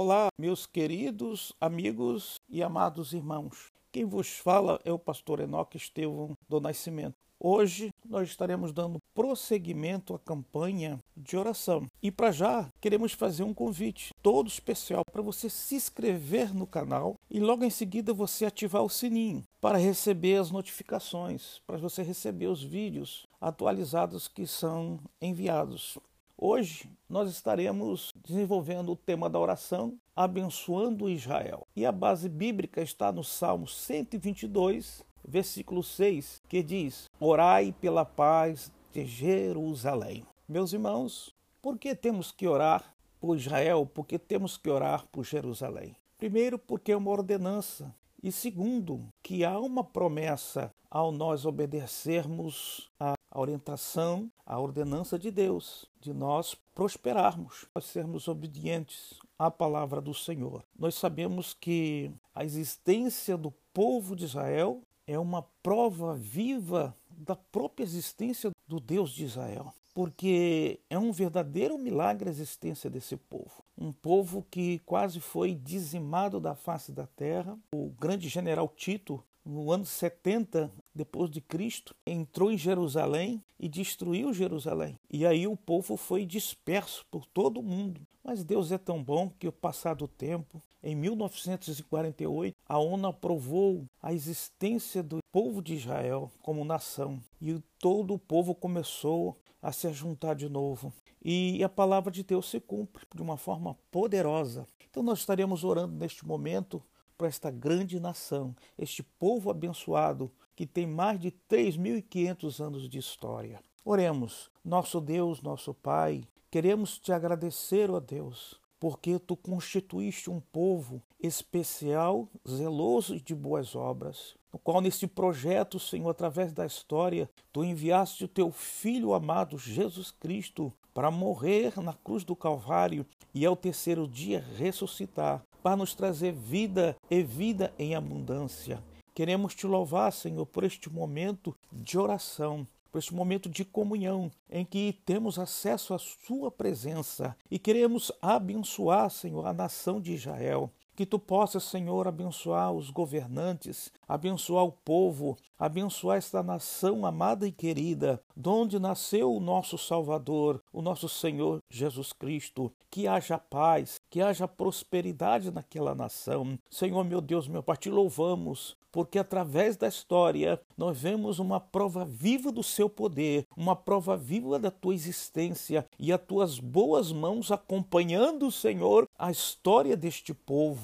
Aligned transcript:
Olá, 0.00 0.28
meus 0.38 0.64
queridos 0.64 1.52
amigos 1.60 2.36
e 2.48 2.62
amados 2.62 3.12
irmãos. 3.12 3.72
Quem 3.90 4.04
vos 4.04 4.28
fala 4.28 4.80
é 4.84 4.92
o 4.92 4.98
pastor 4.98 5.40
Enoque 5.40 5.76
Estevão 5.76 6.36
do 6.48 6.60
Nascimento. 6.60 7.16
Hoje 7.40 7.90
nós 8.08 8.28
estaremos 8.28 8.72
dando 8.72 9.00
prosseguimento 9.12 10.14
à 10.14 10.18
campanha 10.20 11.00
de 11.16 11.36
oração. 11.36 11.88
E 12.00 12.12
para 12.12 12.30
já 12.30 12.68
queremos 12.80 13.12
fazer 13.12 13.42
um 13.42 13.52
convite 13.52 14.14
todo 14.22 14.46
especial 14.46 15.02
para 15.10 15.20
você 15.20 15.50
se 15.50 15.74
inscrever 15.74 16.54
no 16.54 16.64
canal 16.64 17.16
e 17.28 17.40
logo 17.40 17.64
em 17.64 17.70
seguida 17.70 18.14
você 18.14 18.46
ativar 18.46 18.84
o 18.84 18.88
sininho 18.88 19.42
para 19.60 19.78
receber 19.78 20.36
as 20.36 20.52
notificações, 20.52 21.60
para 21.66 21.76
você 21.76 22.04
receber 22.04 22.46
os 22.46 22.62
vídeos 22.62 23.26
atualizados 23.40 24.28
que 24.28 24.46
são 24.46 25.00
enviados. 25.20 25.98
Hoje 26.40 26.88
nós 27.08 27.28
estaremos 27.32 28.12
desenvolvendo 28.14 28.92
o 28.92 28.96
tema 28.96 29.28
da 29.28 29.40
oração, 29.40 29.98
abençoando 30.14 31.10
Israel. 31.10 31.66
E 31.74 31.84
a 31.84 31.90
base 31.90 32.28
bíblica 32.28 32.80
está 32.80 33.10
no 33.10 33.24
Salmo 33.24 33.66
122, 33.66 35.04
versículo 35.26 35.82
6, 35.82 36.40
que 36.48 36.62
diz: 36.62 37.10
Orai 37.18 37.74
pela 37.80 38.04
paz 38.04 38.70
de 38.92 39.04
Jerusalém. 39.04 40.24
Meus 40.48 40.72
irmãos, 40.72 41.34
por 41.60 41.76
que 41.76 41.92
temos 41.92 42.30
que 42.30 42.46
orar 42.46 42.94
por 43.20 43.36
Israel? 43.36 43.84
Por 43.84 44.06
que 44.06 44.16
temos 44.16 44.56
que 44.56 44.70
orar 44.70 45.08
por 45.10 45.24
Jerusalém? 45.24 45.96
Primeiro, 46.18 46.56
porque 46.56 46.92
é 46.92 46.96
uma 46.96 47.10
ordenança. 47.10 47.92
E 48.22 48.30
segundo, 48.30 49.12
que 49.24 49.44
há 49.44 49.58
uma 49.58 49.82
promessa 49.82 50.72
ao 50.88 51.10
nós 51.10 51.44
obedecermos 51.44 52.88
a 52.98 53.17
a 53.38 53.40
orientação, 53.40 54.28
a 54.44 54.58
ordenança 54.58 55.16
de 55.16 55.30
Deus, 55.30 55.86
de 56.00 56.12
nós 56.12 56.56
prosperarmos, 56.74 57.66
nós 57.72 57.84
sermos 57.84 58.26
obedientes 58.26 59.14
à 59.38 59.48
palavra 59.48 60.00
do 60.00 60.12
Senhor. 60.12 60.64
Nós 60.76 60.96
sabemos 60.96 61.54
que 61.54 62.10
a 62.34 62.44
existência 62.44 63.36
do 63.36 63.52
povo 63.72 64.16
de 64.16 64.24
Israel 64.24 64.82
é 65.06 65.16
uma 65.16 65.42
prova 65.62 66.14
viva 66.14 66.96
da 67.08 67.36
própria 67.36 67.84
existência 67.84 68.50
do 68.66 68.80
Deus 68.80 69.10
de 69.10 69.24
Israel. 69.24 69.72
Porque 69.98 70.78
é 70.88 70.96
um 70.96 71.10
verdadeiro 71.10 71.76
milagre 71.76 72.28
a 72.28 72.30
existência 72.30 72.88
desse 72.88 73.16
povo. 73.16 73.64
Um 73.76 73.90
povo 73.90 74.46
que 74.48 74.78
quase 74.86 75.18
foi 75.18 75.56
dizimado 75.56 76.38
da 76.38 76.54
face 76.54 76.92
da 76.92 77.04
terra. 77.04 77.58
O 77.74 77.90
grande 77.98 78.28
general 78.28 78.68
Tito 78.68 79.20
no 79.44 79.72
ano 79.72 79.84
70 79.84 80.70
depois 80.94 81.28
de 81.28 81.40
Cristo, 81.40 81.96
entrou 82.06 82.52
em 82.52 82.56
Jerusalém 82.56 83.42
e 83.58 83.68
destruiu 83.68 84.32
Jerusalém. 84.32 84.96
E 85.10 85.26
aí 85.26 85.48
o 85.48 85.56
povo 85.56 85.96
foi 85.96 86.24
disperso 86.24 87.04
por 87.10 87.26
todo 87.26 87.58
o 87.58 87.62
mundo. 87.62 88.00
Mas 88.22 88.44
Deus 88.44 88.70
é 88.70 88.78
tão 88.78 89.02
bom 89.02 89.32
que, 89.36 89.48
o 89.48 89.52
passado 89.52 90.06
tempo, 90.06 90.62
em 90.80 90.94
1948, 90.94 92.54
a 92.68 92.78
ONU 92.78 93.08
aprovou 93.08 93.84
a 94.00 94.12
existência 94.12 95.02
do 95.02 95.18
povo 95.32 95.60
de 95.60 95.74
Israel 95.74 96.30
como 96.40 96.64
nação. 96.64 97.20
E 97.42 97.58
todo 97.80 98.14
o 98.14 98.18
povo 98.18 98.54
começou 98.54 99.36
a 99.62 99.72
se 99.72 99.92
juntar 99.92 100.34
de 100.34 100.48
novo. 100.48 100.92
E 101.24 101.62
a 101.62 101.68
palavra 101.68 102.10
de 102.10 102.22
Deus 102.22 102.48
se 102.48 102.60
cumpre 102.60 103.06
de 103.14 103.22
uma 103.22 103.36
forma 103.36 103.76
poderosa. 103.90 104.66
Então 104.90 105.02
nós 105.02 105.18
estaremos 105.20 105.64
orando 105.64 105.94
neste 105.96 106.26
momento 106.26 106.82
para 107.16 107.26
esta 107.26 107.50
grande 107.50 107.98
nação, 107.98 108.54
este 108.78 109.02
povo 109.02 109.50
abençoado 109.50 110.30
que 110.54 110.64
tem 110.64 110.86
mais 110.86 111.18
de 111.18 111.32
3.500 111.50 112.64
anos 112.64 112.88
de 112.88 112.98
história. 112.98 113.60
Oremos, 113.84 114.50
nosso 114.64 115.00
Deus, 115.00 115.42
nosso 115.42 115.74
Pai, 115.74 116.22
queremos 116.50 116.98
te 116.98 117.12
agradecer, 117.12 117.90
ó 117.90 117.98
Deus, 117.98 118.60
porque 118.80 119.18
tu 119.18 119.36
constituíste 119.36 120.30
um 120.30 120.40
povo 120.40 121.02
especial, 121.20 122.28
zeloso 122.48 123.20
de 123.20 123.34
boas 123.34 123.74
obras, 123.74 124.36
no 124.52 124.58
qual 124.58 124.80
neste 124.80 125.06
projeto, 125.06 125.78
Senhor, 125.78 126.08
através 126.08 126.52
da 126.52 126.64
história, 126.64 127.28
tu 127.52 127.64
enviaste 127.64 128.24
o 128.24 128.28
teu 128.28 128.50
filho 128.50 129.12
amado 129.12 129.58
Jesus 129.58 130.10
Cristo 130.10 130.72
para 130.94 131.10
morrer 131.10 131.80
na 131.80 131.92
cruz 131.92 132.24
do 132.24 132.34
Calvário 132.34 133.04
e 133.34 133.44
ao 133.44 133.56
terceiro 133.56 134.06
dia 134.06 134.44
ressuscitar 134.56 135.42
para 135.62 135.76
nos 135.76 135.94
trazer 135.94 136.32
vida 136.32 136.96
e 137.10 137.22
vida 137.22 137.72
em 137.78 137.94
abundância. 137.94 138.82
Queremos 139.14 139.54
te 139.54 139.66
louvar, 139.66 140.12
Senhor, 140.12 140.46
por 140.46 140.62
este 140.62 140.88
momento 140.88 141.54
de 141.72 141.98
oração, 141.98 142.66
por 142.90 142.98
este 142.98 143.14
momento 143.14 143.48
de 143.48 143.64
comunhão 143.64 144.30
em 144.50 144.64
que 144.64 145.00
temos 145.04 145.38
acesso 145.38 145.94
à 145.94 145.98
Sua 145.98 146.50
presença 146.50 147.36
e 147.50 147.58
queremos 147.58 148.10
abençoar, 148.20 149.10
Senhor, 149.10 149.46
a 149.46 149.52
nação 149.52 150.00
de 150.00 150.12
Israel. 150.12 150.70
Que 150.98 151.06
tu 151.06 151.16
possas, 151.16 151.62
Senhor, 151.62 152.08
abençoar 152.08 152.72
os 152.72 152.90
governantes, 152.90 153.92
abençoar 154.08 154.64
o 154.64 154.72
povo, 154.72 155.36
abençoar 155.56 156.18
esta 156.18 156.42
nação 156.42 157.06
amada 157.06 157.46
e 157.46 157.52
querida, 157.52 158.20
donde 158.36 158.80
nasceu 158.80 159.32
o 159.32 159.38
nosso 159.38 159.78
Salvador, 159.78 160.60
o 160.72 160.82
nosso 160.82 161.08
Senhor 161.08 161.62
Jesus 161.70 162.12
Cristo. 162.12 162.72
Que 162.90 163.06
haja 163.06 163.38
paz, 163.38 164.00
que 164.10 164.20
haja 164.20 164.48
prosperidade 164.48 165.52
naquela 165.52 165.94
nação. 165.94 166.58
Senhor, 166.68 167.04
meu 167.04 167.20
Deus, 167.20 167.46
meu 167.46 167.62
Pai, 167.62 167.76
te 167.76 167.90
louvamos 167.90 168.76
porque 168.90 169.18
através 169.18 169.76
da 169.76 169.88
história 169.88 170.60
nós 170.76 170.98
vemos 170.98 171.38
uma 171.38 171.60
prova 171.60 172.04
viva 172.04 172.50
do 172.50 172.62
seu 172.62 172.88
poder, 172.88 173.46
uma 173.56 173.76
prova 173.76 174.16
viva 174.16 174.58
da 174.58 174.70
tua 174.70 174.94
existência 174.94 175.86
e 175.98 176.12
as 176.12 176.20
tuas 176.20 176.58
boas 176.58 177.12
mãos 177.12 177.52
acompanhando, 177.52 178.50
Senhor, 178.50 179.08
a 179.18 179.30
história 179.30 179.96
deste 179.96 180.32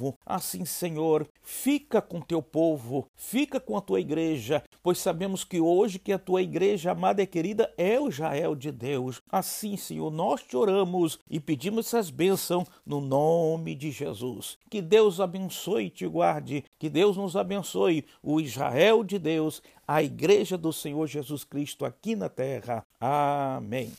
povo. 0.04 0.18
Assim, 0.26 0.64
Senhor, 0.64 1.26
fica 1.42 2.02
com 2.02 2.20
teu 2.20 2.42
povo, 2.42 3.08
fica 3.16 3.58
com 3.58 3.76
a 3.76 3.80
tua 3.80 4.00
igreja, 4.00 4.62
pois 4.82 4.98
sabemos 4.98 5.44
que 5.44 5.60
hoje 5.60 5.98
que 5.98 6.12
a 6.12 6.18
tua 6.18 6.42
igreja 6.42 6.90
amada 6.90 7.22
e 7.22 7.26
querida 7.26 7.72
é 7.78 7.98
o 7.98 8.08
Israel 8.08 8.54
de 8.54 8.70
Deus. 8.70 9.22
Assim, 9.30 9.76
Senhor, 9.76 10.10
nós 10.10 10.42
te 10.42 10.56
oramos 10.56 11.18
e 11.30 11.40
pedimos 11.40 11.86
essas 11.86 12.10
bênçãos 12.10 12.68
no 12.84 13.00
nome 13.00 13.74
de 13.74 13.90
Jesus. 13.90 14.58
Que 14.68 14.82
Deus 14.82 15.20
abençoe 15.20 15.86
e 15.86 15.90
te 15.90 16.06
guarde, 16.06 16.64
que 16.78 16.90
Deus 16.90 17.16
nos 17.16 17.36
abençoe, 17.36 18.04
o 18.22 18.40
Israel 18.40 19.02
de 19.02 19.18
Deus, 19.18 19.62
a 19.86 20.02
igreja 20.02 20.58
do 20.58 20.72
Senhor 20.72 21.06
Jesus 21.06 21.44
Cristo 21.44 21.84
aqui 21.84 22.16
na 22.16 22.28
terra. 22.28 22.84
Amém. 23.00 23.92